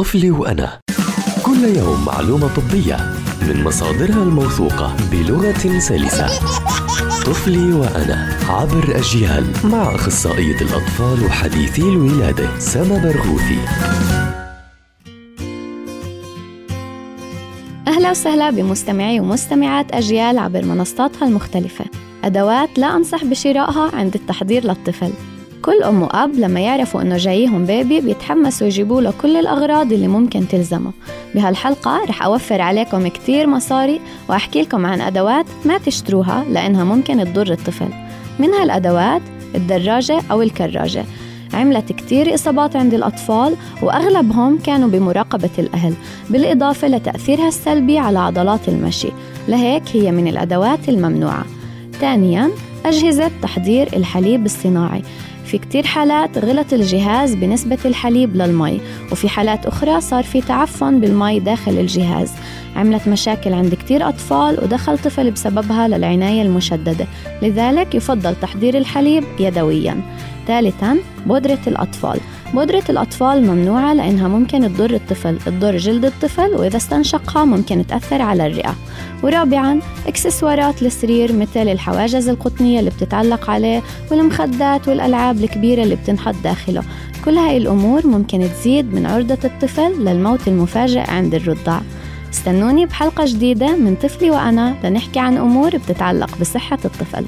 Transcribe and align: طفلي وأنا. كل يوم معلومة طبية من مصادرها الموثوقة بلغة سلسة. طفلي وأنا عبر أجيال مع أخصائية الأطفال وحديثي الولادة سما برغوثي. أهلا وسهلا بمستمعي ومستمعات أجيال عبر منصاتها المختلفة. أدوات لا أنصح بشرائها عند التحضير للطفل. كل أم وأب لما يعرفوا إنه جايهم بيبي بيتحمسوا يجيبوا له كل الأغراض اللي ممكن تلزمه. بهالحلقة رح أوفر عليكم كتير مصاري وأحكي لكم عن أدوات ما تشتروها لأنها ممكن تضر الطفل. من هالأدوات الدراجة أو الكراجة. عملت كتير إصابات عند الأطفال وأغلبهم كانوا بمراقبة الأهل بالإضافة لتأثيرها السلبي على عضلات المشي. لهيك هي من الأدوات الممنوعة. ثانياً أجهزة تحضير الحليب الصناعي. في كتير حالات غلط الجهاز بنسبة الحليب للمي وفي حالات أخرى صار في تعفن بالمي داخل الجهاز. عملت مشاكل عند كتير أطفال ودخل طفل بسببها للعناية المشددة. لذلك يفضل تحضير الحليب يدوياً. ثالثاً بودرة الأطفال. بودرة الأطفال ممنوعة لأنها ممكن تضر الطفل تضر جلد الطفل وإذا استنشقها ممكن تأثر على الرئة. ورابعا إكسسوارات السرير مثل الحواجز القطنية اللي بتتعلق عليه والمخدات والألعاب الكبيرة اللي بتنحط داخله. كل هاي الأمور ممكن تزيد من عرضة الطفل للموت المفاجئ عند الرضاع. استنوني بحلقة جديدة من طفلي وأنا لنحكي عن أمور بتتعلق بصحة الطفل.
طفلي 0.00 0.30
وأنا. 0.30 0.80
كل 1.42 1.76
يوم 1.76 2.04
معلومة 2.04 2.48
طبية 2.54 2.96
من 3.48 3.64
مصادرها 3.64 4.22
الموثوقة 4.22 4.96
بلغة 5.12 5.78
سلسة. 5.78 6.26
طفلي 7.26 7.72
وأنا 7.72 8.38
عبر 8.48 8.96
أجيال 8.98 9.46
مع 9.64 9.94
أخصائية 9.94 10.56
الأطفال 10.60 11.24
وحديثي 11.24 11.82
الولادة 11.82 12.58
سما 12.58 12.98
برغوثي. 12.98 13.58
أهلا 17.88 18.10
وسهلا 18.10 18.50
بمستمعي 18.50 19.20
ومستمعات 19.20 19.92
أجيال 19.92 20.38
عبر 20.38 20.64
منصاتها 20.64 21.28
المختلفة. 21.28 21.84
أدوات 22.24 22.78
لا 22.78 22.96
أنصح 22.96 23.24
بشرائها 23.24 23.90
عند 23.96 24.14
التحضير 24.14 24.64
للطفل. 24.64 25.12
كل 25.62 25.82
أم 25.82 26.02
وأب 26.02 26.34
لما 26.34 26.60
يعرفوا 26.60 27.02
إنه 27.02 27.16
جايهم 27.16 27.66
بيبي 27.66 28.00
بيتحمسوا 28.00 28.66
يجيبوا 28.66 29.00
له 29.00 29.12
كل 29.22 29.36
الأغراض 29.36 29.92
اللي 29.92 30.08
ممكن 30.08 30.48
تلزمه. 30.48 30.92
بهالحلقة 31.34 32.04
رح 32.04 32.22
أوفر 32.22 32.60
عليكم 32.60 33.08
كتير 33.08 33.46
مصاري 33.46 34.00
وأحكي 34.28 34.62
لكم 34.62 34.86
عن 34.86 35.00
أدوات 35.00 35.46
ما 35.64 35.78
تشتروها 35.78 36.44
لأنها 36.50 36.84
ممكن 36.84 37.24
تضر 37.24 37.52
الطفل. 37.52 37.88
من 38.38 38.48
هالأدوات 38.48 39.22
الدراجة 39.54 40.20
أو 40.30 40.42
الكراجة. 40.42 41.04
عملت 41.54 41.92
كتير 41.92 42.34
إصابات 42.34 42.76
عند 42.76 42.94
الأطفال 42.94 43.56
وأغلبهم 43.82 44.58
كانوا 44.58 44.88
بمراقبة 44.88 45.50
الأهل 45.58 45.94
بالإضافة 46.30 46.88
لتأثيرها 46.88 47.48
السلبي 47.48 47.98
على 47.98 48.18
عضلات 48.18 48.68
المشي. 48.68 49.08
لهيك 49.48 49.82
هي 49.92 50.12
من 50.12 50.28
الأدوات 50.28 50.88
الممنوعة. 50.88 51.44
ثانياً 52.00 52.50
أجهزة 52.86 53.30
تحضير 53.42 53.88
الحليب 53.96 54.44
الصناعي. 54.44 55.02
في 55.50 55.58
كتير 55.58 55.86
حالات 55.86 56.38
غلط 56.38 56.72
الجهاز 56.72 57.34
بنسبة 57.34 57.78
الحليب 57.84 58.36
للمي 58.36 58.80
وفي 59.12 59.28
حالات 59.28 59.66
أخرى 59.66 60.00
صار 60.00 60.24
في 60.24 60.40
تعفن 60.40 61.00
بالمي 61.00 61.40
داخل 61.40 61.72
الجهاز. 61.72 62.32
عملت 62.76 63.08
مشاكل 63.08 63.52
عند 63.52 63.74
كتير 63.74 64.08
أطفال 64.08 64.64
ودخل 64.64 64.98
طفل 64.98 65.30
بسببها 65.30 65.88
للعناية 65.88 66.42
المشددة. 66.42 67.06
لذلك 67.42 67.94
يفضل 67.94 68.34
تحضير 68.34 68.78
الحليب 68.78 69.24
يدوياً. 69.40 70.00
ثالثاً 70.46 70.98
بودرة 71.26 71.58
الأطفال. 71.66 72.20
بودرة 72.54 72.82
الأطفال 72.88 73.42
ممنوعة 73.42 73.94
لأنها 73.94 74.28
ممكن 74.28 74.60
تضر 74.60 74.94
الطفل 74.94 75.38
تضر 75.38 75.76
جلد 75.76 76.04
الطفل 76.04 76.54
وإذا 76.54 76.76
استنشقها 76.76 77.44
ممكن 77.44 77.86
تأثر 77.86 78.22
على 78.22 78.46
الرئة. 78.46 78.74
ورابعا 79.22 79.80
إكسسوارات 80.06 80.82
السرير 80.82 81.32
مثل 81.32 81.68
الحواجز 81.68 82.28
القطنية 82.28 82.80
اللي 82.80 82.90
بتتعلق 82.90 83.50
عليه 83.50 83.82
والمخدات 84.10 84.88
والألعاب 84.88 85.44
الكبيرة 85.44 85.82
اللي 85.82 85.96
بتنحط 85.96 86.34
داخله. 86.44 86.82
كل 87.24 87.36
هاي 87.36 87.56
الأمور 87.56 88.06
ممكن 88.06 88.48
تزيد 88.54 88.94
من 88.94 89.06
عرضة 89.06 89.38
الطفل 89.44 90.04
للموت 90.04 90.48
المفاجئ 90.48 91.10
عند 91.10 91.34
الرضاع. 91.34 91.80
استنوني 92.32 92.86
بحلقة 92.86 93.24
جديدة 93.26 93.76
من 93.76 93.94
طفلي 93.94 94.30
وأنا 94.30 94.74
لنحكي 94.84 95.20
عن 95.20 95.36
أمور 95.36 95.76
بتتعلق 95.76 96.38
بصحة 96.40 96.78
الطفل. 96.84 97.24